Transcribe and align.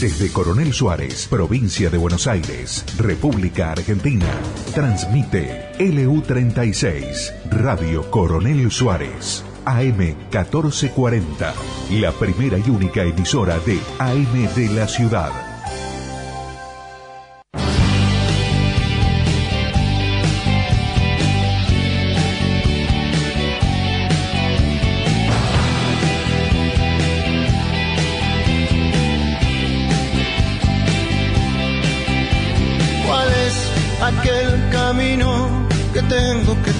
Desde 0.00 0.32
Coronel 0.32 0.74
Suárez, 0.74 1.28
provincia 1.28 1.88
de 1.88 1.98
Buenos 1.98 2.26
Aires, 2.26 2.84
República 2.98 3.70
Argentina, 3.70 4.26
transmite 4.74 5.70
LU36, 5.78 7.32
Radio 7.50 8.10
Coronel 8.10 8.70
Suárez, 8.72 9.44
AM 9.64 9.96
1440, 9.96 11.54
la 11.92 12.12
primera 12.12 12.58
y 12.58 12.68
única 12.68 13.04
emisora 13.04 13.58
de 13.60 13.78
AM 14.00 14.54
de 14.56 14.68
la 14.74 14.88
ciudad. 14.88 15.53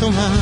Tomar? 0.00 0.38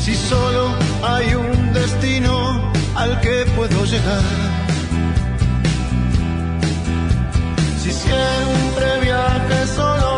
Si 0.00 0.14
solo 0.14 0.68
hay 1.02 1.34
un 1.34 1.72
destino 1.72 2.72
al 2.94 3.20
que 3.20 3.44
puedo 3.56 3.84
llegar. 3.84 4.22
Si 7.82 7.92
siempre 7.92 9.00
viajé 9.02 9.66
solo 9.66 10.13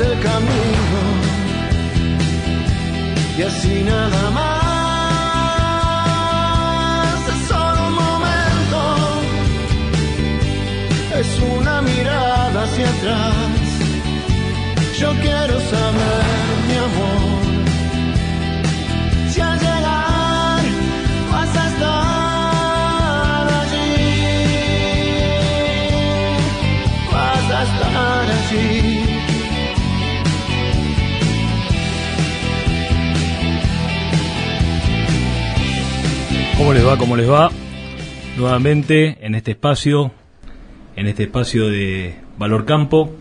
el 0.00 0.18
camino. 0.20 1.00
Y 3.38 3.42
así 3.42 3.82
nada 3.84 4.30
más, 4.30 5.28
es 7.28 7.40
solo 7.48 7.80
un 7.88 7.94
momento, 7.94 8.80
es 11.20 11.30
una 11.58 11.74
mirada 11.82 12.58
hacia 12.64 12.88
atrás. 12.88 13.58
Yo 14.98 15.10
quiero 15.22 15.56
saber, 15.72 16.29
¿Cómo 36.60 36.74
les 36.74 36.86
va? 36.86 36.98
¿Cómo 36.98 37.16
les 37.16 37.30
va? 37.30 37.50
Nuevamente 38.36 39.16
en 39.22 39.34
este 39.34 39.52
espacio, 39.52 40.12
en 40.94 41.06
este 41.06 41.22
espacio 41.22 41.70
de 41.70 42.16
Valor 42.36 42.66
Campo. 42.66 43.16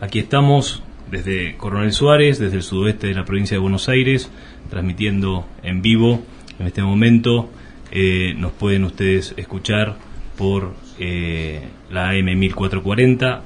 Aquí 0.00 0.20
estamos 0.20 0.80
desde 1.10 1.56
Coronel 1.56 1.92
Suárez, 1.92 2.38
desde 2.38 2.58
el 2.58 2.62
sudoeste 2.62 3.08
de 3.08 3.14
la 3.14 3.24
provincia 3.24 3.56
de 3.56 3.58
Buenos 3.58 3.88
Aires, 3.88 4.30
transmitiendo 4.70 5.44
en 5.64 5.82
vivo 5.82 6.22
en 6.60 6.68
este 6.68 6.84
momento. 6.84 7.50
Eh, 7.90 8.34
nos 8.38 8.52
pueden 8.52 8.84
ustedes 8.84 9.34
escuchar 9.36 9.96
por 10.38 10.74
eh, 11.00 11.62
la 11.90 12.10
AM 12.10 12.38
1440, 12.38 13.42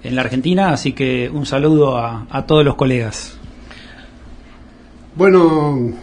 en 0.04 0.18
la 0.18 0.24
Argentina, 0.24 0.74
así 0.74 0.92
que 0.92 1.32
un 1.34 1.46
saludo 1.46 1.98
a, 1.98 2.28
a 2.30 2.46
todos 2.46 2.66
los 2.66 2.76
colegas. 2.76 3.40
Bueno, 5.16 5.94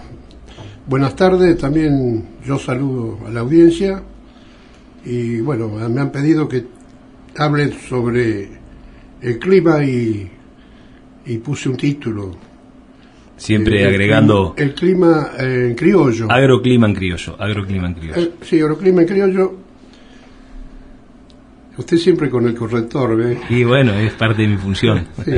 buenas 0.86 1.14
tardes, 1.14 1.58
también 1.58 2.26
yo 2.42 2.58
saludo 2.58 3.18
a 3.26 3.30
la 3.30 3.40
audiencia 3.40 4.02
y 5.04 5.42
bueno, 5.42 5.68
me 5.68 6.00
han 6.00 6.10
pedido 6.10 6.48
que 6.48 6.64
hable 7.36 7.70
sobre 7.86 8.57
el 9.22 9.38
clima 9.38 9.82
y, 9.84 10.30
y 11.26 11.38
puse 11.38 11.68
un 11.68 11.76
título. 11.76 12.36
Siempre 13.36 13.82
Eh, 13.82 13.86
agregando 13.86 14.54
El 14.56 14.74
clima 14.74 15.30
eh, 15.38 15.68
en 15.70 15.74
criollo. 15.76 16.30
agroclima 16.30 16.88
en 16.88 16.94
criollo, 16.94 17.36
agroclima 17.40 17.86
en 17.88 17.94
criollo. 17.94 18.20
Eh, 18.20 18.32
sí, 18.42 18.60
agroclima 18.60 19.02
en 19.02 19.06
criollo. 19.08 19.54
Usted 21.76 21.96
siempre 21.96 22.28
con 22.28 22.44
el 22.48 22.56
corrector, 22.56 23.16
¿ve? 23.16 23.38
Y 23.50 23.62
bueno, 23.62 23.92
es 23.94 24.12
parte 24.14 24.42
de 24.42 24.48
mi 24.48 24.56
función. 24.56 25.06
Sí, 25.24 25.30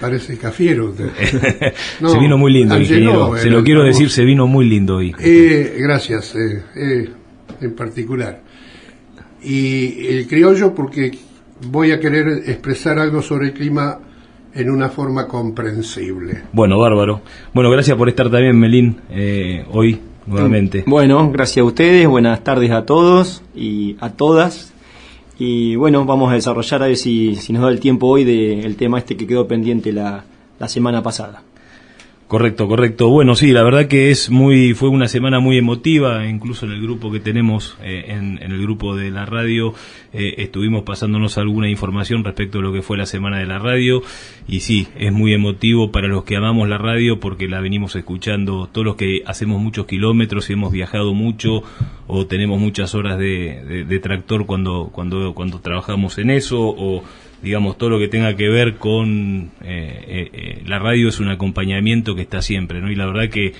parece 0.00 0.36
cafiero. 0.38 0.90
usted. 0.90 1.08
No, 2.00 2.10
se 2.10 2.18
vino 2.20 2.38
muy 2.38 2.52
lindo, 2.52 2.78
ingeniero. 2.78 3.36
Se 3.36 3.42
era 3.42 3.50
lo 3.52 3.58
el 3.58 3.64
quiero 3.64 3.82
decir, 3.82 4.10
se 4.10 4.24
vino 4.24 4.46
muy 4.46 4.68
lindo 4.68 4.96
hoy. 4.96 5.12
Eh, 5.18 5.76
gracias, 5.80 6.36
eh, 6.36 6.62
eh, 6.76 7.08
en 7.60 7.74
particular. 7.74 8.40
Y 9.42 10.06
el 10.06 10.28
criollo 10.28 10.72
porque 10.74 11.10
voy 11.70 11.92
a 11.92 12.00
querer 12.00 12.42
expresar 12.46 12.98
algo 12.98 13.22
sobre 13.22 13.48
el 13.48 13.52
clima 13.52 13.98
en 14.54 14.70
una 14.70 14.88
forma 14.88 15.26
comprensible. 15.26 16.42
Bueno, 16.52 16.78
bárbaro. 16.78 17.22
Bueno, 17.52 17.70
gracias 17.70 17.96
por 17.96 18.08
estar 18.08 18.30
también, 18.30 18.58
Melín, 18.58 18.96
eh, 19.10 19.64
hoy 19.72 20.00
nuevamente. 20.26 20.84
Bueno, 20.86 21.30
gracias 21.30 21.62
a 21.62 21.64
ustedes, 21.64 22.06
buenas 22.06 22.42
tardes 22.44 22.70
a 22.70 22.86
todos 22.86 23.42
y 23.54 23.96
a 24.00 24.10
todas. 24.10 24.72
Y 25.38 25.74
bueno, 25.74 26.04
vamos 26.04 26.30
a 26.30 26.34
desarrollar 26.34 26.82
a 26.84 26.86
ver 26.86 26.96
si, 26.96 27.34
si 27.34 27.52
nos 27.52 27.62
da 27.62 27.68
el 27.68 27.80
tiempo 27.80 28.06
hoy 28.06 28.24
del 28.24 28.76
tema 28.76 28.98
este 28.98 29.16
que 29.16 29.26
quedó 29.26 29.48
pendiente 29.48 29.92
la, 29.92 30.24
la 30.58 30.68
semana 30.68 31.02
pasada. 31.02 31.42
Correcto, 32.26 32.66
correcto. 32.68 33.10
Bueno, 33.10 33.36
sí, 33.36 33.52
la 33.52 33.62
verdad 33.62 33.86
que 33.86 34.10
es 34.10 34.30
muy, 34.30 34.72
fue 34.72 34.88
una 34.88 35.08
semana 35.08 35.40
muy 35.40 35.58
emotiva, 35.58 36.26
incluso 36.26 36.64
en 36.64 36.72
el 36.72 36.80
grupo 36.80 37.12
que 37.12 37.20
tenemos, 37.20 37.76
eh, 37.82 38.06
en, 38.08 38.38
el 38.40 38.62
grupo 38.62 38.96
de 38.96 39.10
la 39.10 39.26
radio, 39.26 39.74
eh, 40.14 40.36
estuvimos 40.38 40.84
pasándonos 40.84 41.36
alguna 41.36 41.68
información 41.68 42.24
respecto 42.24 42.60
a 42.60 42.62
lo 42.62 42.72
que 42.72 42.80
fue 42.80 42.96
la 42.96 43.04
semana 43.04 43.38
de 43.38 43.44
la 43.44 43.58
radio, 43.58 44.02
y 44.48 44.60
sí, 44.60 44.88
es 44.96 45.12
muy 45.12 45.34
emotivo 45.34 45.92
para 45.92 46.08
los 46.08 46.24
que 46.24 46.36
amamos 46.36 46.66
la 46.66 46.78
radio 46.78 47.20
porque 47.20 47.46
la 47.46 47.60
venimos 47.60 47.94
escuchando, 47.94 48.70
todos 48.72 48.86
los 48.86 48.96
que 48.96 49.22
hacemos 49.26 49.60
muchos 49.60 49.84
kilómetros 49.86 50.48
y 50.48 50.54
hemos 50.54 50.72
viajado 50.72 51.12
mucho 51.12 51.62
o 52.06 52.26
tenemos 52.26 52.58
muchas 52.58 52.94
horas 52.94 53.18
de, 53.18 53.84
de 53.86 53.98
tractor 53.98 54.46
cuando, 54.46 54.88
cuando, 54.92 55.34
cuando 55.34 55.60
trabajamos 55.60 56.16
en 56.16 56.30
eso, 56.30 56.58
o 56.58 57.04
digamos, 57.44 57.76
todo 57.76 57.90
lo 57.90 57.98
que 57.98 58.08
tenga 58.08 58.34
que 58.36 58.48
ver 58.48 58.76
con 58.76 59.50
eh, 59.62 60.04
eh, 60.08 60.30
eh, 60.32 60.62
la 60.64 60.78
radio 60.78 61.10
es 61.10 61.20
un 61.20 61.28
acompañamiento 61.28 62.14
que 62.14 62.22
está 62.22 62.40
siempre, 62.40 62.80
¿no? 62.80 62.90
Y 62.90 62.96
la 62.96 63.04
verdad 63.04 63.28
que 63.28 63.52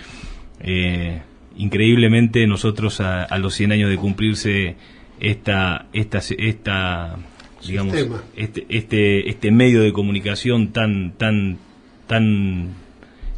increíblemente 1.56 2.46
nosotros 2.46 3.02
a, 3.02 3.38
los 3.38 3.54
100 3.54 3.72
años 3.72 3.90
de 3.90 3.98
cumplirse 3.98 4.76
esta, 5.20 5.86
esta, 5.92 6.20
esta 6.38 7.18
digamos, 7.66 7.94
este, 8.34 8.64
este, 8.70 9.28
este 9.28 9.50
medio 9.50 9.82
de 9.82 9.92
comunicación 9.92 10.72
tan, 10.72 11.12
tan, 11.18 11.58
tan 12.06 12.70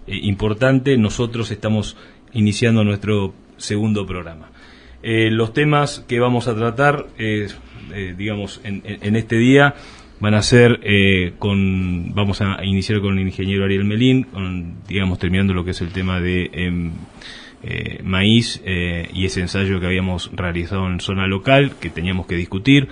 importante, 0.06 0.96
nosotros 0.96 1.50
estamos 1.50 1.96
iniciando 2.32 2.84
nuestro 2.84 3.34
segundo 3.56 4.06
programa. 4.06 4.50
los 5.02 5.52
temas 5.52 6.04
que 6.06 6.20
vamos 6.20 6.46
a 6.46 6.54
tratar, 6.54 7.06
digamos, 8.16 8.60
en, 8.62 8.82
en, 8.84 9.16
este 9.16 9.37
día 9.37 9.75
van 10.20 10.34
a 10.34 10.42
ser 10.42 10.80
eh, 10.82 11.32
con 11.38 12.14
vamos 12.14 12.40
a 12.40 12.64
iniciar 12.64 13.00
con 13.00 13.18
el 13.18 13.26
ingeniero 13.26 13.64
Ariel 13.64 13.84
Melín 13.84 14.24
con, 14.24 14.76
digamos 14.88 15.18
terminando 15.18 15.52
lo 15.52 15.64
que 15.64 15.72
es 15.72 15.80
el 15.80 15.90
tema 15.90 16.20
de 16.20 16.50
em, 16.52 16.90
eh, 17.62 18.00
maíz 18.02 18.62
eh, 18.64 19.08
y 19.12 19.26
ese 19.26 19.40
ensayo 19.40 19.80
que 19.80 19.86
habíamos 19.86 20.30
realizado 20.34 20.86
en 20.86 21.00
zona 21.00 21.26
local 21.26 21.72
que 21.80 21.90
teníamos 21.90 22.26
que 22.26 22.36
discutir 22.36 22.88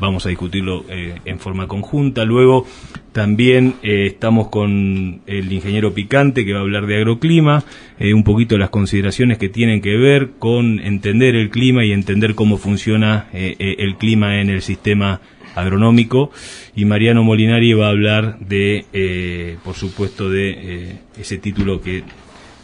vamos 0.00 0.24
a 0.24 0.30
discutirlo 0.30 0.86
en 0.88 1.38
forma 1.38 1.68
conjunta. 1.68 2.24
Luego 2.24 2.66
también 3.12 3.74
estamos 3.82 4.48
con 4.48 5.20
el 5.26 5.52
ingeniero 5.52 5.92
Picante 5.92 6.46
que 6.46 6.54
va 6.54 6.60
a 6.60 6.62
hablar 6.62 6.86
de 6.86 6.96
agroclima 6.96 7.62
un 8.00 8.24
poquito 8.24 8.56
las 8.56 8.70
consideraciones 8.70 9.36
que 9.36 9.50
tienen 9.50 9.82
que 9.82 9.98
ver 9.98 10.30
con 10.38 10.80
entender 10.80 11.34
el 11.34 11.50
clima 11.50 11.84
y 11.84 11.92
entender 11.92 12.34
cómo 12.34 12.56
funciona 12.56 13.28
el 13.34 13.96
clima 13.96 14.40
en 14.40 14.48
el 14.48 14.62
sistema 14.62 15.20
agronómico 15.54 16.30
y 16.74 16.84
Mariano 16.84 17.22
Molinari 17.22 17.72
va 17.74 17.86
a 17.86 17.90
hablar 17.90 18.38
de, 18.40 18.86
eh, 18.92 19.56
por 19.64 19.74
supuesto, 19.74 20.28
de 20.28 20.50
eh, 20.50 20.98
ese 21.18 21.38
título 21.38 21.80
que 21.80 22.04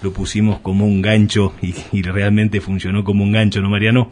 lo 0.03 0.13
pusimos 0.13 0.61
como 0.61 0.87
un 0.87 1.03
gancho 1.03 1.53
y, 1.63 2.03
realmente 2.03 2.61
funcionó 2.61 3.05
como 3.05 3.23
un 3.23 3.33
gancho, 3.33 3.61
¿no, 3.61 3.71
Mariano? 3.71 4.11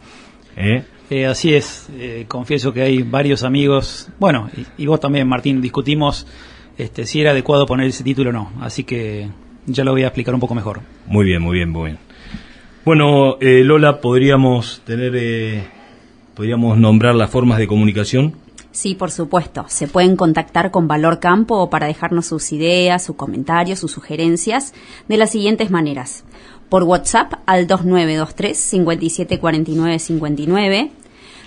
¿Eh? 0.55 0.83
así 1.25 1.55
es, 1.55 1.89
confieso 2.27 2.71
que 2.71 2.83
hay 2.83 3.01
varios 3.01 3.43
amigos, 3.43 4.09
bueno, 4.19 4.49
y, 4.77 4.85
vos 4.85 4.99
también, 4.99 5.27
Martín, 5.27 5.59
discutimos 5.59 6.27
este, 6.77 7.05
si 7.05 7.21
era 7.21 7.31
adecuado 7.31 7.65
poner 7.65 7.87
ese 7.87 8.03
título 8.03 8.29
o 8.29 8.33
no, 8.33 8.51
así 8.61 8.83
que 8.83 9.27
ya 9.65 9.83
lo 9.83 9.91
voy 9.91 10.03
a 10.03 10.07
explicar 10.07 10.35
un 10.35 10.39
poco 10.39 10.53
mejor. 10.53 10.81
Muy 11.07 11.25
bien, 11.25 11.41
muy 11.41 11.57
bien, 11.57 11.69
muy 11.69 11.85
bien. 11.85 11.97
Bueno, 12.85 13.37
Lola, 13.41 14.01
podríamos 14.01 14.83
tener, 14.85 15.63
podríamos 16.35 16.77
nombrar 16.77 17.15
las 17.15 17.31
formas 17.31 17.57
de 17.57 17.65
comunicación. 17.65 18.35
Sí, 18.71 18.95
por 18.95 19.11
supuesto. 19.11 19.65
Se 19.67 19.87
pueden 19.87 20.15
contactar 20.15 20.71
con 20.71 20.87
Valor 20.87 21.19
Campo 21.19 21.69
para 21.69 21.85
dejarnos 21.87 22.27
sus 22.27 22.51
ideas, 22.51 23.03
sus 23.03 23.15
comentarios, 23.15 23.79
sus 23.79 23.91
sugerencias 23.91 24.73
de 25.07 25.17
las 25.17 25.31
siguientes 25.31 25.71
maneras. 25.71 26.23
Por 26.69 26.83
WhatsApp 26.83 27.33
al 27.47 27.65
2923 27.65 28.55
574959. 28.57 30.91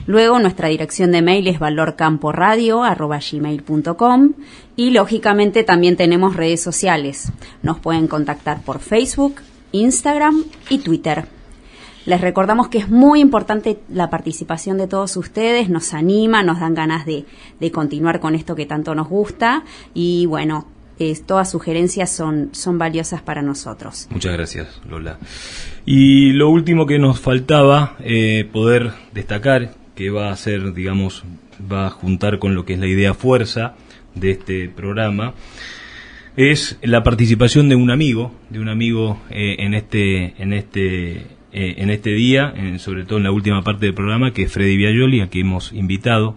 Luego 0.06 0.40
nuestra 0.40 0.68
dirección 0.68 1.12
de 1.12 1.22
mail 1.22 1.46
es 1.46 1.60
valorcamporadio.gmail.com 1.60 4.32
y 4.74 4.90
lógicamente 4.90 5.62
también 5.62 5.96
tenemos 5.96 6.34
redes 6.34 6.60
sociales. 6.60 7.30
Nos 7.62 7.78
pueden 7.78 8.08
contactar 8.08 8.62
por 8.62 8.80
Facebook, 8.80 9.36
Instagram 9.70 10.42
y 10.70 10.78
Twitter. 10.78 11.28
Les 12.04 12.20
recordamos 12.20 12.68
que 12.68 12.78
es 12.78 12.88
muy 12.88 13.20
importante 13.20 13.78
la 13.88 14.10
participación 14.10 14.76
de 14.76 14.88
todos 14.88 15.16
ustedes, 15.16 15.68
nos 15.68 15.94
anima, 15.94 16.42
nos 16.42 16.58
dan 16.58 16.74
ganas 16.74 17.06
de, 17.06 17.24
continuar 17.70 18.18
con 18.18 18.34
esto 18.34 18.56
que 18.56 18.66
tanto 18.66 18.94
nos 18.94 19.08
gusta 19.08 19.64
y 19.94 20.26
bueno, 20.26 20.66
todas 21.26 21.50
sugerencias 21.50 22.10
son, 22.10 22.50
son 22.52 22.78
valiosas 22.78 23.22
para 23.22 23.42
nosotros. 23.42 24.08
Muchas 24.10 24.32
gracias, 24.32 24.80
Lola. 24.88 25.18
Y 25.86 26.32
lo 26.32 26.50
último 26.50 26.86
que 26.86 26.98
nos 26.98 27.20
faltaba 27.20 27.96
eh, 28.00 28.48
poder 28.52 28.92
destacar, 29.12 29.74
que 29.94 30.10
va 30.10 30.30
a 30.30 30.36
ser, 30.36 30.74
digamos, 30.74 31.24
va 31.70 31.86
a 31.86 31.90
juntar 31.90 32.38
con 32.38 32.54
lo 32.54 32.64
que 32.64 32.74
es 32.74 32.80
la 32.80 32.86
idea 32.86 33.14
fuerza 33.14 33.74
de 34.14 34.32
este 34.32 34.68
programa, 34.68 35.34
es 36.36 36.78
la 36.82 37.02
participación 37.02 37.68
de 37.68 37.76
un 37.76 37.90
amigo, 37.90 38.32
de 38.50 38.58
un 38.58 38.68
amigo 38.68 39.18
eh, 39.30 39.56
en 39.58 39.74
este, 39.74 40.34
en 40.42 40.52
este 40.52 41.26
eh, 41.52 41.74
en 41.78 41.90
este 41.90 42.10
día, 42.10 42.54
sobre 42.78 43.04
todo 43.04 43.18
en 43.18 43.24
la 43.24 43.32
última 43.32 43.62
parte 43.62 43.86
del 43.86 43.94
programa, 43.94 44.32
que 44.32 44.42
es 44.42 44.52
Freddy 44.52 44.76
Viajoli, 44.76 45.20
a 45.20 45.28
quien 45.28 45.46
hemos 45.46 45.72
invitado. 45.72 46.36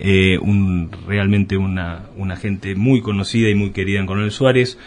Eh, 0.00 0.38
un, 0.40 0.90
realmente 1.08 1.56
una, 1.56 2.04
una 2.16 2.36
gente 2.36 2.76
muy 2.76 3.00
conocida 3.00 3.48
y 3.50 3.56
muy 3.56 3.70
querida 3.70 3.98
en 3.98 4.06
Coronel 4.06 4.30
Suárez, 4.30 4.78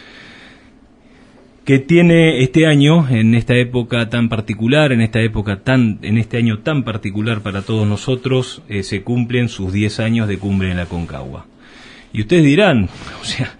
que 1.66 1.78
tiene 1.78 2.42
este 2.42 2.66
año, 2.66 3.06
en 3.08 3.34
esta 3.34 3.54
época 3.54 4.08
tan 4.08 4.30
particular, 4.30 4.90
en 4.90 5.02
esta 5.02 5.20
época 5.20 5.60
tan, 5.62 5.98
en 6.02 6.16
este 6.16 6.38
año 6.38 6.60
tan 6.60 6.82
particular 6.82 7.42
para 7.42 7.60
todos 7.62 7.86
nosotros, 7.86 8.62
eh, 8.68 8.82
se 8.82 9.02
cumplen 9.02 9.48
sus 9.48 9.72
10 9.72 10.00
años 10.00 10.28
de 10.28 10.38
cumbre 10.38 10.70
en 10.70 10.78
la 10.78 10.86
Concagua. 10.86 11.46
Y 12.14 12.22
ustedes 12.22 12.44
dirán, 12.44 12.88
o 13.20 13.24
sea, 13.24 13.54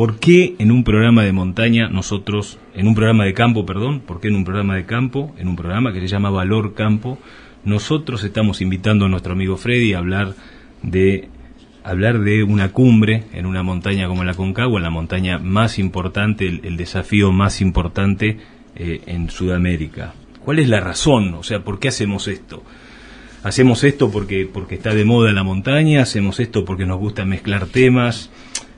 ¿Por 0.00 0.18
qué 0.18 0.54
en 0.58 0.72
un 0.72 0.82
programa 0.82 1.24
de 1.24 1.32
montaña 1.34 1.90
nosotros, 1.90 2.58
en 2.74 2.88
un 2.88 2.94
programa 2.94 3.26
de 3.26 3.34
campo, 3.34 3.66
perdón, 3.66 4.00
por 4.00 4.18
qué 4.18 4.28
en 4.28 4.34
un 4.34 4.44
programa 4.46 4.74
de 4.74 4.86
campo, 4.86 5.34
en 5.36 5.46
un 5.46 5.56
programa 5.56 5.92
que 5.92 6.00
se 6.00 6.08
llama 6.08 6.30
Valor 6.30 6.72
Campo, 6.72 7.18
nosotros 7.66 8.24
estamos 8.24 8.62
invitando 8.62 9.04
a 9.04 9.08
nuestro 9.10 9.34
amigo 9.34 9.58
Freddy 9.58 9.92
a 9.92 9.98
hablar 9.98 10.36
de 10.82 11.28
hablar 11.84 12.20
de 12.20 12.42
una 12.44 12.72
cumbre 12.72 13.24
en 13.34 13.44
una 13.44 13.62
montaña 13.62 14.08
como 14.08 14.24
la 14.24 14.32
Concagua, 14.32 14.80
la 14.80 14.88
montaña 14.88 15.36
más 15.36 15.78
importante, 15.78 16.46
el, 16.46 16.78
desafío 16.78 17.30
más 17.30 17.60
importante 17.60 18.38
eh, 18.76 19.02
en 19.04 19.28
Sudamérica. 19.28 20.14
¿Cuál 20.42 20.60
es 20.60 20.70
la 20.70 20.80
razón? 20.80 21.34
O 21.34 21.42
sea, 21.42 21.62
¿por 21.62 21.78
qué 21.78 21.88
hacemos 21.88 22.26
esto? 22.26 22.62
Hacemos 23.42 23.84
esto 23.84 24.10
porque, 24.10 24.48
porque 24.50 24.76
está 24.76 24.94
de 24.94 25.04
moda 25.04 25.30
la 25.32 25.42
montaña, 25.42 26.00
hacemos 26.00 26.40
esto 26.40 26.64
porque 26.64 26.86
nos 26.86 26.98
gusta 26.98 27.26
mezclar 27.26 27.66
temas, 27.66 28.30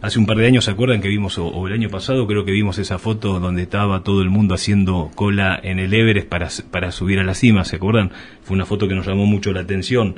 Hace 0.03 0.19
un 0.19 0.27
par 0.27 0.37
de 0.37 0.49
años, 0.49 0.65
¿se 0.65 0.73
acuerdan 0.73 1.01
que 1.01 1.07
vimos, 1.07 1.39
o, 1.39 1.69
el 1.69 1.73
año 1.75 1.89
pasado, 1.89 2.27
creo 2.27 2.45
que 2.45 2.51
vimos 2.51 2.77
esa 2.79 2.99
foto 2.99 3.39
donde 3.39 3.63
estaba 3.63 4.03
todo 4.03 4.21
el 4.21 4.31
mundo 4.31 4.53
haciendo 4.53 5.13
cola 5.15 5.57
en 5.63 5.79
el 5.79 5.95
Everest 5.95 6.27
para, 6.27 6.49
para 6.73 6.91
subir 6.91 7.21
a 7.21 7.23
la 7.23 7.35
cima, 7.35 7.65
¿se 7.65 7.77
acuerdan? 7.77 8.11
Fue 8.43 8.57
una 8.57 8.67
foto 8.67 8.89
que 8.89 8.97
nos 8.97 9.07
llamó 9.07 9.27
mucho 9.27 9.53
la 9.53 9.61
atención. 9.61 10.17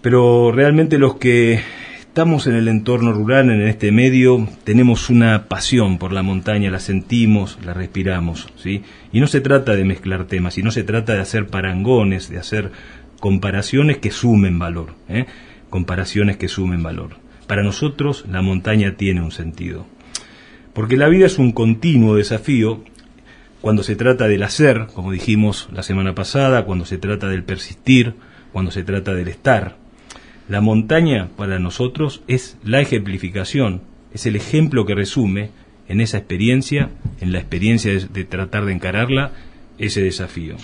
Pero 0.00 0.52
realmente 0.52 0.96
los 0.96 1.16
que 1.16 1.60
estamos 2.00 2.46
en 2.46 2.54
el 2.54 2.66
entorno 2.66 3.12
rural, 3.12 3.50
en 3.50 3.60
este 3.68 3.92
medio, 3.92 4.48
tenemos 4.64 5.10
una 5.10 5.48
pasión 5.48 5.98
por 5.98 6.14
la 6.14 6.22
montaña, 6.22 6.70
la 6.70 6.80
sentimos, 6.80 7.58
la 7.62 7.74
respiramos, 7.74 8.48
¿sí? 8.56 8.84
Y 9.12 9.20
no 9.20 9.26
se 9.26 9.42
trata 9.42 9.76
de 9.76 9.84
mezclar 9.84 10.24
temas, 10.24 10.56
y 10.56 10.62
no 10.62 10.70
se 10.70 10.82
trata 10.82 11.12
de 11.12 11.20
hacer 11.20 11.48
parangones, 11.48 12.30
de 12.30 12.38
hacer 12.38 12.72
comparaciones 13.20 13.98
que 13.98 14.10
sumen 14.10 14.58
valor, 14.58 14.94
¿eh? 15.10 15.26
comparaciones 15.68 16.38
que 16.38 16.48
sumen 16.48 16.82
valor. 16.82 17.27
Para 17.48 17.62
nosotros 17.62 18.26
la 18.30 18.42
montaña 18.42 18.94
tiene 18.96 19.22
un 19.22 19.32
sentido. 19.32 19.86
Porque 20.74 20.98
la 20.98 21.08
vida 21.08 21.26
es 21.26 21.38
un 21.38 21.52
continuo 21.52 22.14
desafío 22.14 22.84
cuando 23.62 23.82
se 23.82 23.96
trata 23.96 24.28
del 24.28 24.42
hacer, 24.42 24.86
como 24.94 25.10
dijimos 25.10 25.68
la 25.72 25.82
semana 25.82 26.14
pasada, 26.14 26.64
cuando 26.66 26.84
se 26.84 26.98
trata 26.98 27.26
del 27.26 27.42
persistir, 27.42 28.14
cuando 28.52 28.70
se 28.70 28.84
trata 28.84 29.14
del 29.14 29.28
estar. 29.28 29.76
La 30.46 30.60
montaña 30.60 31.30
para 31.36 31.58
nosotros 31.58 32.22
es 32.28 32.58
la 32.62 32.80
ejemplificación, 32.80 33.80
es 34.12 34.26
el 34.26 34.36
ejemplo 34.36 34.84
que 34.84 34.94
resume 34.94 35.50
en 35.88 36.02
esa 36.02 36.18
experiencia, 36.18 36.90
en 37.20 37.32
la 37.32 37.38
experiencia 37.38 37.92
de, 37.92 38.06
de 38.06 38.24
tratar 38.24 38.66
de 38.66 38.74
encararla, 38.74 39.32
ese 39.78 40.02
desafío. 40.02 40.56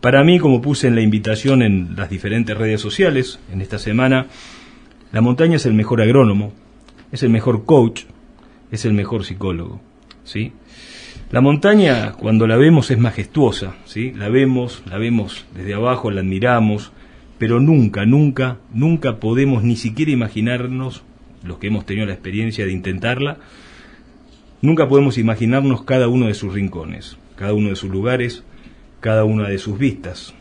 Para 0.00 0.24
mí, 0.24 0.38
como 0.38 0.62
puse 0.62 0.88
en 0.88 0.94
la 0.94 1.02
invitación 1.02 1.60
en 1.60 1.96
las 1.96 2.08
diferentes 2.08 2.56
redes 2.56 2.80
sociales 2.80 3.38
en 3.52 3.60
esta 3.60 3.78
semana, 3.78 4.26
la 5.12 5.20
montaña 5.20 5.56
es 5.56 5.66
el 5.66 5.74
mejor 5.74 6.00
agrónomo, 6.00 6.52
es 7.10 7.22
el 7.22 7.30
mejor 7.30 7.64
coach, 7.64 8.02
es 8.70 8.84
el 8.84 8.92
mejor 8.92 9.24
psicólogo, 9.24 9.80
¿sí? 10.24 10.52
La 11.30 11.40
montaña, 11.40 12.12
cuando 12.12 12.46
la 12.46 12.56
vemos, 12.56 12.90
es 12.90 12.98
majestuosa, 12.98 13.74
¿sí? 13.84 14.12
La 14.12 14.28
vemos, 14.28 14.82
la 14.86 14.98
vemos 14.98 15.46
desde 15.54 15.74
abajo, 15.74 16.10
la 16.10 16.20
admiramos, 16.20 16.92
pero 17.38 17.60
nunca, 17.60 18.04
nunca, 18.04 18.58
nunca 18.72 19.18
podemos 19.18 19.62
ni 19.62 19.76
siquiera 19.76 20.12
imaginarnos, 20.12 21.02
los 21.44 21.58
que 21.58 21.68
hemos 21.68 21.86
tenido 21.86 22.06
la 22.06 22.12
experiencia 22.12 22.66
de 22.66 22.72
intentarla, 22.72 23.38
nunca 24.60 24.88
podemos 24.88 25.18
imaginarnos 25.18 25.84
cada 25.84 26.08
uno 26.08 26.26
de 26.26 26.34
sus 26.34 26.52
rincones, 26.52 27.16
cada 27.36 27.54
uno 27.54 27.70
de 27.70 27.76
sus 27.76 27.90
lugares, 27.90 28.44
cada 29.00 29.24
una 29.24 29.48
de 29.48 29.58
sus 29.58 29.78
vistas. 29.78 30.34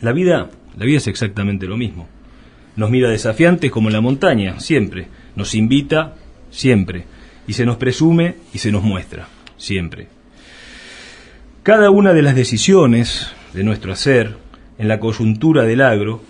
La 0.00 0.12
vida, 0.12 0.50
la 0.76 0.84
vida 0.84 0.98
es 0.98 1.06
exactamente 1.06 1.66
lo 1.66 1.76
mismo. 1.76 2.08
Nos 2.76 2.90
mira 2.90 3.08
desafiantes 3.08 3.70
como 3.70 3.90
la 3.90 4.00
montaña, 4.00 4.60
siempre. 4.60 5.08
Nos 5.36 5.54
invita, 5.54 6.16
siempre. 6.50 7.04
Y 7.46 7.52
se 7.52 7.66
nos 7.66 7.76
presume 7.76 8.36
y 8.52 8.58
se 8.58 8.72
nos 8.72 8.82
muestra, 8.82 9.28
siempre. 9.56 10.08
Cada 11.62 11.90
una 11.90 12.12
de 12.12 12.22
las 12.22 12.34
decisiones 12.34 13.32
de 13.52 13.64
nuestro 13.64 13.92
hacer, 13.92 14.36
en 14.78 14.88
la 14.88 14.98
coyuntura 14.98 15.62
del 15.62 15.80
agro, 15.80 16.22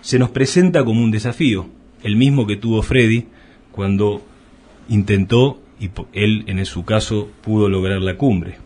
se 0.00 0.18
nos 0.18 0.30
presenta 0.30 0.84
como 0.84 1.02
un 1.02 1.10
desafío, 1.10 1.68
el 2.02 2.16
mismo 2.16 2.46
que 2.46 2.56
tuvo 2.56 2.82
Freddy 2.82 3.26
cuando 3.72 4.22
intentó 4.88 5.60
y 5.78 5.90
él 6.12 6.44
en 6.46 6.64
su 6.66 6.84
caso 6.84 7.30
pudo 7.42 7.68
lograr 7.68 8.00
la 8.02 8.16
cumbre. 8.16 8.56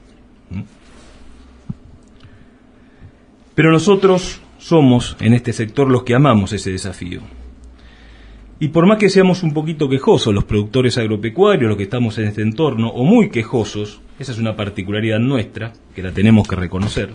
Pero 3.54 3.70
nosotros 3.70 4.40
somos 4.64 5.14
en 5.21 5.35
este 5.35 5.52
sector 5.52 5.90
los 5.90 6.04
que 6.04 6.14
amamos 6.14 6.54
ese 6.54 6.71
desafío. 6.71 7.21
Y 8.59 8.68
por 8.68 8.87
más 8.87 8.97
que 8.97 9.11
seamos 9.11 9.42
un 9.42 9.52
poquito 9.52 9.90
quejosos 9.90 10.33
los 10.33 10.44
productores 10.44 10.97
agropecuarios, 10.97 11.68
los 11.68 11.76
que 11.76 11.83
estamos 11.83 12.16
en 12.16 12.28
este 12.28 12.40
entorno, 12.40 12.88
o 12.88 13.04
muy 13.04 13.28
quejosos, 13.28 14.00
esa 14.18 14.33
es 14.33 14.38
una 14.38 14.56
particularidad 14.56 15.18
nuestra, 15.18 15.75
que 15.94 16.02
la 16.02 16.12
tenemos 16.12 16.49
que 16.49 16.56
reconocer, 16.56 17.11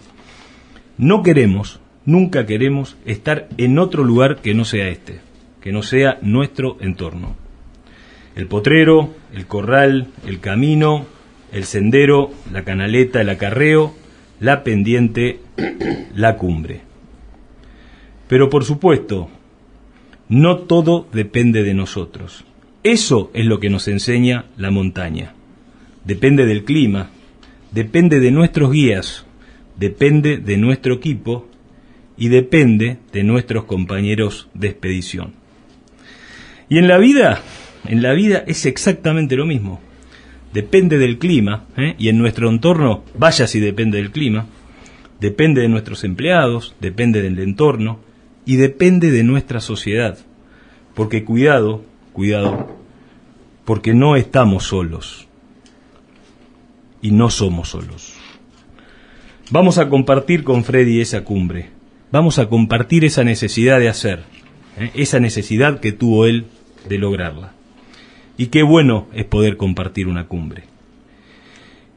no 0.99 1.23
queremos, 1.23 1.79
nunca 2.05 2.45
queremos 2.45 2.97
estar 3.07 3.49
en 3.57 3.79
otro 3.79 4.03
lugar 4.03 4.41
que 4.43 4.53
no 4.53 4.63
sea 4.63 4.87
este, 4.89 5.19
que 5.59 5.71
no 5.71 5.81
sea 5.81 6.19
nuestro 6.21 6.77
entorno. 6.81 7.35
El 8.35 8.45
potrero, 8.45 9.15
el 9.33 9.47
corral, 9.47 10.09
el 10.27 10.39
camino, 10.39 11.07
el 11.51 11.63
sendero, 11.63 12.29
la 12.53 12.63
canaleta, 12.63 13.21
el 13.21 13.29
acarreo, 13.29 13.95
la 14.39 14.63
pendiente, 14.63 15.39
la 16.13 16.37
cumbre. 16.37 16.88
Pero 18.29 18.47
por 18.51 18.63
supuesto, 18.63 19.27
no 20.29 20.59
todo 20.59 21.07
depende 21.11 21.63
de 21.63 21.73
nosotros. 21.73 22.45
Eso 22.83 23.31
es 23.33 23.43
lo 23.45 23.59
que 23.59 23.71
nos 23.71 23.87
enseña 23.87 24.45
la 24.55 24.69
montaña. 24.69 25.33
Depende 26.05 26.45
del 26.45 26.63
clima, 26.63 27.09
depende 27.71 28.19
de 28.19 28.29
nuestros 28.29 28.71
guías, 28.71 29.25
depende 29.77 30.37
de 30.37 30.57
nuestro 30.57 30.93
equipo 30.93 31.49
y 32.17 32.27
depende 32.29 32.99
de 33.11 33.23
nuestros 33.23 33.63
compañeros 33.63 34.47
de 34.53 34.67
expedición. 34.67 35.33
Y 36.69 36.77
en 36.77 36.87
la 36.87 36.99
vida, 36.99 37.41
en 37.87 38.03
la 38.03 38.13
vida 38.13 38.43
es 38.45 38.67
exactamente 38.67 39.37
lo 39.37 39.47
mismo. 39.47 39.81
Depende 40.53 40.99
del 40.99 41.17
clima, 41.17 41.65
¿eh? 41.77 41.95
y 41.97 42.09
en 42.09 42.19
nuestro 42.19 42.47
entorno, 42.47 43.03
vaya 43.17 43.47
si 43.47 43.59
depende 43.59 43.97
del 43.97 44.11
clima, 44.11 44.45
depende 45.19 45.61
de 45.61 45.69
nuestros 45.69 46.03
empleados, 46.03 46.75
depende 46.79 47.23
del 47.23 47.39
entorno, 47.39 48.07
y 48.49 48.55
depende 48.55 49.11
de 49.11 49.23
nuestra 49.23 49.61
sociedad. 49.61 50.17
Porque 50.95 51.23
cuidado, 51.23 51.83
cuidado, 52.13 52.67
porque 53.63 53.93
no 53.93 54.15
estamos 54.15 54.63
solos 54.63 55.27
y 56.99 57.11
no 57.11 57.29
somos 57.29 57.69
solos. 57.69 58.15
Vamos 59.51 59.77
a 59.77 59.87
compartir 59.87 60.43
con 60.43 60.63
Freddy 60.63 60.99
esa 60.99 61.23
cumbre, 61.23 61.69
vamos 62.11 62.39
a 62.39 62.49
compartir 62.49 63.05
esa 63.05 63.23
necesidad 63.23 63.79
de 63.79 63.87
hacer, 63.87 64.23
¿eh? 64.79 64.89
esa 64.95 65.19
necesidad 65.19 65.79
que 65.79 65.91
tuvo 65.91 66.25
él 66.25 66.47
de 66.87 66.97
lograrla. 66.97 67.53
Y 68.35 68.47
qué 68.47 68.63
bueno 68.63 69.09
es 69.13 69.25
poder 69.25 69.57
compartir 69.57 70.07
una 70.07 70.25
cumbre. 70.25 70.63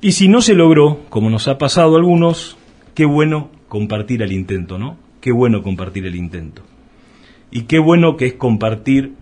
Y 0.03 0.13
si 0.13 0.29
no 0.29 0.43
se 0.43 0.53
logró, 0.53 1.01
como 1.09 1.31
nos 1.31 1.49
ha 1.49 1.57
pasado 1.57 1.95
a 1.95 1.99
algunos, 1.99 2.59
qué 2.95 3.07
bueno 3.07 3.49
compartir 3.69 4.21
el 4.21 4.33
intento, 4.33 4.79
¿no? 4.79 4.99
Qué 5.23 5.31
bueno 5.31 5.63
compartir 5.63 6.05
el 6.05 6.17
intento. 6.17 6.63
Y 7.51 7.63
qué 7.63 7.79
bueno 7.79 8.17
que 8.17 8.27
es 8.27 8.35
compartir 8.35 9.15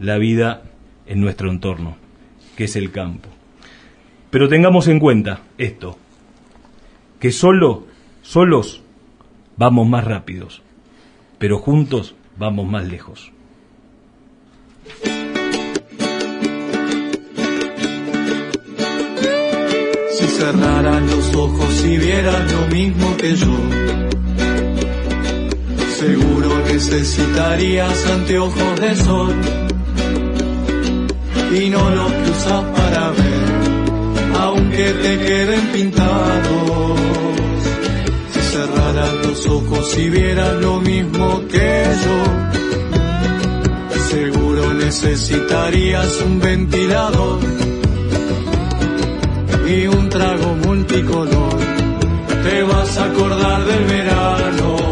la 0.00 0.18
vida 0.18 0.64
en 1.06 1.20
nuestro 1.20 1.50
entorno, 1.50 1.96
que 2.56 2.64
es 2.64 2.76
el 2.76 2.90
campo. 2.90 3.28
Pero 4.30 4.48
tengamos 4.48 4.88
en 4.88 4.98
cuenta 4.98 5.42
esto, 5.56 5.96
que 7.20 7.30
solo, 7.30 7.86
solos 8.20 8.82
vamos 9.56 9.88
más 9.88 10.04
rápidos, 10.04 10.60
pero 11.38 11.58
juntos 11.58 12.16
vamos 12.36 12.66
más 12.66 12.88
lejos. 12.88 13.30
Si 20.10 20.26
cerraran 20.26 21.06
los 21.06 21.34
ojos 21.36 21.84
y 21.84 21.96
vieran 21.96 22.46
lo 22.52 22.74
mismo 22.74 23.16
que 23.16 23.36
yo 23.36 23.94
Seguro 26.06 26.50
necesitarías 26.70 28.06
anteojos 28.10 28.78
de 28.78 28.94
sol 28.94 29.34
y 31.58 31.70
no 31.70 31.88
los 31.88 32.12
que 32.12 32.30
usas 32.30 32.64
para 32.76 33.10
ver, 33.10 34.38
aunque 34.38 34.84
te 35.02 35.18
queden 35.24 35.66
pintados. 35.72 37.00
Si 38.32 38.40
cerraras 38.52 39.14
los 39.26 39.46
ojos 39.46 39.96
y 39.96 40.10
vieras 40.10 40.52
lo 40.60 40.78
mismo 40.82 41.42
que 41.48 41.84
yo, 42.04 42.18
seguro 44.10 44.74
necesitarías 44.74 46.20
un 46.20 46.38
ventilador 46.38 47.38
y 49.66 49.86
un 49.86 50.10
trago 50.10 50.54
multicolor. 50.66 51.58
Te 52.42 52.62
vas 52.62 52.98
a 52.98 53.04
acordar 53.06 53.64
del 53.64 53.84
verano 53.84 54.83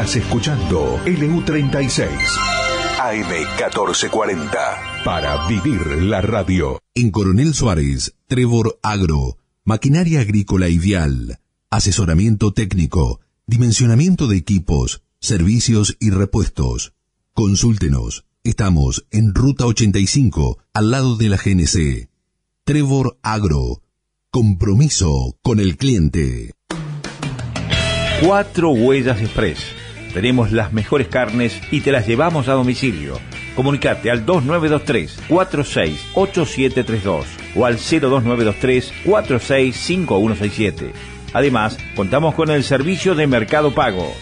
escuchando 0.00 0.98
LU36 1.04 2.08
AM1440 2.98 5.04
para 5.04 5.46
vivir 5.46 5.86
la 6.02 6.22
radio. 6.22 6.80
En 6.94 7.10
Coronel 7.10 7.52
Suárez, 7.52 8.14
Trevor 8.26 8.78
Agro, 8.82 9.36
maquinaria 9.64 10.20
agrícola 10.20 10.70
ideal, 10.70 11.40
asesoramiento 11.68 12.54
técnico, 12.54 13.20
dimensionamiento 13.46 14.28
de 14.28 14.38
equipos, 14.38 15.02
servicios 15.20 15.98
y 16.00 16.08
repuestos. 16.08 16.94
Consúltenos. 17.34 18.24
Estamos 18.44 19.04
en 19.10 19.34
Ruta 19.34 19.66
85, 19.66 20.58
al 20.72 20.90
lado 20.90 21.16
de 21.16 21.28
la 21.28 21.36
GNC. 21.36 22.08
Trevor 22.64 23.18
Agro. 23.22 23.82
Compromiso 24.30 25.36
con 25.42 25.60
el 25.60 25.76
cliente. 25.76 26.54
Cuatro 28.22 28.70
Huellas 28.70 29.20
Express 29.20 29.81
tenemos 30.12 30.52
las 30.52 30.72
mejores 30.72 31.08
carnes 31.08 31.60
y 31.70 31.80
te 31.80 31.92
las 31.92 32.06
llevamos 32.06 32.48
a 32.48 32.52
domicilio. 32.52 33.18
Comunicate 33.54 34.10
al 34.10 34.24
2923 34.24 35.18
468732 35.28 37.26
o 37.56 37.66
al 37.66 37.76
02923 37.76 38.92
465167. 39.04 40.92
Además, 41.34 41.78
contamos 41.94 42.34
con 42.34 42.50
el 42.50 42.64
servicio 42.64 43.14
de 43.14 43.26
Mercado 43.26 43.74
Pago. 43.74 44.12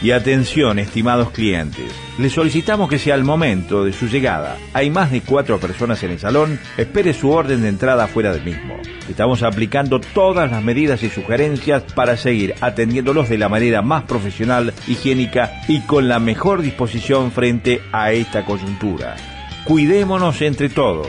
Y 0.00 0.12
atención, 0.12 0.78
estimados 0.78 1.32
clientes, 1.32 1.92
les 2.18 2.32
solicitamos 2.32 2.88
que 2.88 3.00
si 3.00 3.10
al 3.10 3.24
momento 3.24 3.84
de 3.84 3.92
su 3.92 4.06
llegada 4.06 4.56
hay 4.72 4.90
más 4.90 5.10
de 5.10 5.22
cuatro 5.22 5.58
personas 5.58 6.00
en 6.04 6.12
el 6.12 6.20
salón, 6.20 6.60
espere 6.76 7.12
su 7.12 7.30
orden 7.30 7.62
de 7.62 7.68
entrada 7.68 8.06
fuera 8.06 8.32
del 8.32 8.44
mismo. 8.44 8.76
Estamos 9.08 9.42
aplicando 9.42 10.00
todas 10.00 10.50
las 10.52 10.62
medidas 10.62 11.02
y 11.02 11.10
sugerencias 11.10 11.82
para 11.94 12.16
seguir 12.16 12.54
atendiéndolos 12.60 13.28
de 13.28 13.38
la 13.38 13.48
manera 13.48 13.82
más 13.82 14.04
profesional, 14.04 14.72
higiénica 14.86 15.62
y 15.66 15.80
con 15.80 16.06
la 16.06 16.20
mejor 16.20 16.62
disposición 16.62 17.32
frente 17.32 17.82
a 17.90 18.12
esta 18.12 18.44
coyuntura. 18.44 19.16
Cuidémonos 19.64 20.40
entre 20.42 20.68
todos. 20.68 21.08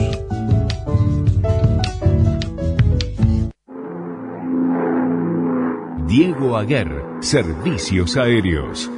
Diego 6.08 6.56
Aguer, 6.56 7.04
Servicios 7.20 8.16
Aéreos. 8.16 8.90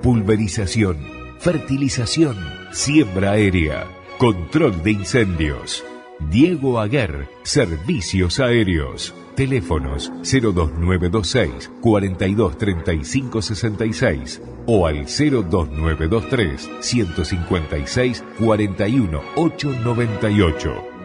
Pulverización, 0.00 0.96
fertilización, 1.38 2.55
siembra 2.76 3.32
aérea, 3.32 3.88
control 4.18 4.82
de 4.82 4.92
incendios. 4.92 5.82
Diego 6.30 6.78
Aguer, 6.78 7.28
Servicios 7.42 8.38
Aéreos. 8.38 9.12
Teléfonos 9.34 10.12
02926 10.22 11.70
423566 11.80 14.42
o 14.66 14.86
al 14.86 15.06
02923 15.06 16.70
156 16.80 18.22
41898. 18.38 20.95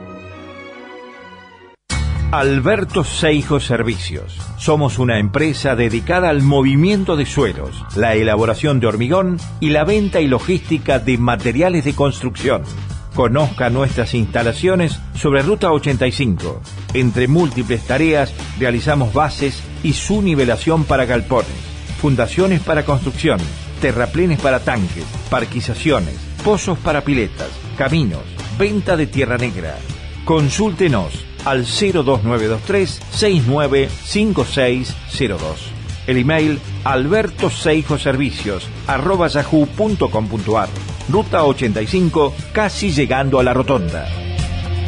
Alberto 2.32 3.04
Seijo 3.04 3.60
Servicios. 3.60 4.38
Somos 4.58 5.00
una 5.00 5.20
empresa 5.20 5.76
dedicada 5.76 6.30
al 6.30 6.41
movimiento 6.41 7.17
de 7.17 7.26
suelos, 7.26 7.84
la 7.98 8.15
elaboración 8.15 8.80
de 8.80 8.88
hormigón 8.88 9.38
y 9.60 9.72
la 9.72 9.84
venta 9.84 10.22
y 10.22 10.28
logística 10.28 10.98
de 10.98 11.17
materiales 11.17 11.84
de 11.84 11.94
construcción. 11.94 12.63
Conozca 13.15 13.70
nuestras 13.70 14.13
instalaciones 14.13 14.98
sobre 15.13 15.41
Ruta 15.41 15.74
85. 15.74 16.62
Entre 16.94 17.28
múltiples 17.28 17.86
tareas 17.86 18.34
realizamos 18.58 19.13
bases 19.13 19.62
y 19.84 19.91
su 19.91 20.22
nivelación 20.22 20.86
para 20.86 21.04
galpones, 21.04 21.52
fundaciones 22.02 22.62
para 22.62 22.86
construcción, 22.86 23.41
terraplenes 23.82 24.39
para 24.39 24.62
tanques, 24.62 25.04
parquizaciones, 25.30 26.15
pozos 26.46 26.80
para 26.80 27.02
piletas, 27.02 27.50
caminos, 27.78 28.24
venta 28.58 28.96
de 28.96 29.08
tierra 29.08 29.38
negra. 29.38 29.76
Consúltenos 30.24 31.26
al 31.45 31.65
02923 31.65 33.01
695602. 33.12 35.71
El 36.08 36.17
email 36.17 36.60
albertoseijoservicios 36.84 38.67
arroba 38.88 39.27
yahoo.com.ar. 39.27 40.69
Ruta 41.10 41.45
85, 41.45 42.34
casi 42.54 42.91
llegando 42.91 43.39
a 43.39 43.43
la 43.43 43.54
rotonda. 43.54 44.10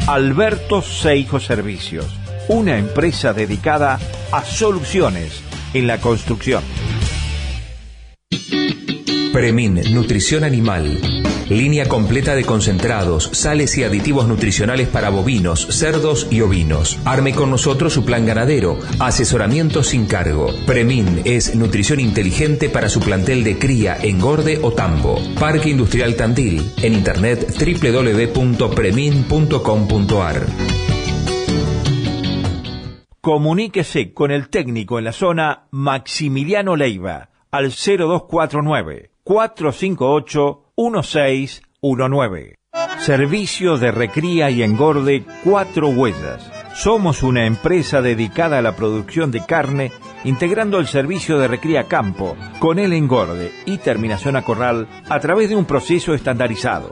Alberto 0.06 0.82
Seijo 0.82 1.38
Servicios, 1.40 2.06
una 2.48 2.76
empresa 2.78 3.32
dedicada 3.32 3.98
a 4.32 4.44
soluciones 4.44 5.40
en 5.72 5.86
la 5.86 5.98
construcción. 6.00 6.64
Premin, 9.32 9.80
Nutrición 9.92 10.44
Animal. 10.44 11.13
Línea 11.48 11.88
completa 11.88 12.34
de 12.34 12.44
concentrados, 12.44 13.30
sales 13.32 13.76
y 13.76 13.84
aditivos 13.84 14.26
nutricionales 14.26 14.88
para 14.88 15.10
bovinos, 15.10 15.66
cerdos 15.70 16.26
y 16.30 16.40
ovinos. 16.40 16.98
Arme 17.04 17.34
con 17.34 17.50
nosotros 17.50 17.92
su 17.92 18.02
plan 18.04 18.24
ganadero. 18.24 18.78
Asesoramiento 18.98 19.82
sin 19.82 20.06
cargo. 20.06 20.54
Premin 20.66 21.20
es 21.24 21.54
nutrición 21.54 22.00
inteligente 22.00 22.70
para 22.70 22.88
su 22.88 23.00
plantel 23.00 23.44
de 23.44 23.58
cría, 23.58 23.98
engorde 24.00 24.58
o 24.62 24.72
tambo. 24.72 25.20
Parque 25.38 25.68
Industrial 25.68 26.16
Tandil. 26.16 26.72
En 26.82 26.94
internet 26.94 27.54
www.premin.com.ar. 27.58 30.46
Comuníquese 33.20 34.12
con 34.12 34.30
el 34.30 34.48
técnico 34.48 34.98
en 34.98 35.04
la 35.04 35.12
zona 35.12 35.66
Maximiliano 35.70 36.76
Leiva 36.76 37.30
al 37.50 37.70
0249 37.70 39.13
458 39.24 40.74
1619. 40.76 42.56
Servicio 42.98 43.78
de 43.78 43.90
recría 43.90 44.50
y 44.50 44.62
engorde 44.62 45.24
Cuatro 45.42 45.88
Huellas. 45.88 46.50
Somos 46.74 47.22
una 47.22 47.46
empresa 47.46 48.02
dedicada 48.02 48.58
a 48.58 48.62
la 48.62 48.76
producción 48.76 49.30
de 49.30 49.46
carne, 49.46 49.92
integrando 50.24 50.78
el 50.78 50.86
servicio 50.88 51.38
de 51.38 51.48
recría 51.48 51.84
campo 51.84 52.36
con 52.58 52.78
el 52.78 52.92
engorde 52.92 53.50
y 53.64 53.78
terminación 53.78 54.36
a 54.36 54.42
corral 54.42 54.88
a 55.08 55.20
través 55.20 55.48
de 55.48 55.56
un 55.56 55.64
proceso 55.64 56.12
estandarizado. 56.12 56.90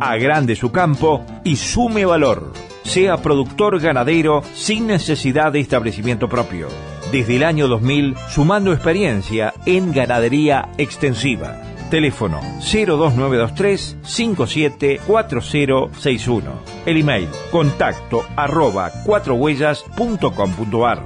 Agrande 0.00 0.54
su 0.54 0.70
campo 0.70 1.26
y 1.42 1.56
sume 1.56 2.04
valor. 2.04 2.52
Sea 2.84 3.16
productor 3.16 3.80
ganadero 3.80 4.42
sin 4.54 4.86
necesidad 4.86 5.50
de 5.50 5.58
establecimiento 5.58 6.28
propio. 6.28 6.68
Desde 7.12 7.36
el 7.36 7.44
año 7.44 7.68
2000, 7.68 8.16
sumando 8.28 8.72
experiencia 8.72 9.54
en 9.64 9.92
ganadería 9.92 10.70
extensiva. 10.76 11.62
Teléfono 11.90 12.40
02923 12.60 13.96
574061. 14.02 16.60
El 16.84 16.98
email 16.98 17.28
contacto 17.50 18.24
arroba 18.36 18.92
cuatrohuellas.com.ar. 19.04 21.04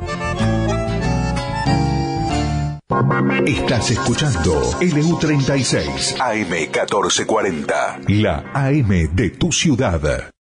Estás 3.46 3.90
escuchando 3.90 4.60
LU36 4.80 6.16
AM1440, 6.18 8.08
la 8.08 8.44
AM 8.52 9.14
de 9.14 9.30
tu 9.30 9.52
ciudad. 9.52 10.30